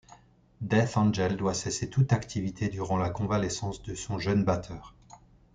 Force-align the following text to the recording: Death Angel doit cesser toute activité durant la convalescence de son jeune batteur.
Death 0.61 0.97
Angel 0.97 1.37
doit 1.37 1.53
cesser 1.53 1.87
toute 1.87 2.11
activité 2.11 2.69
durant 2.69 2.97
la 2.97 3.11
convalescence 3.11 3.83
de 3.83 3.93
son 3.93 4.17
jeune 4.17 4.43
batteur. 4.43 4.95